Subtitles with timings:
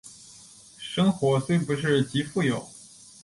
[0.79, 2.67] 生活虽不是极富有